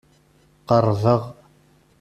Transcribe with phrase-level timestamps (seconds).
[0.67, 1.21] Qerrbeɣ.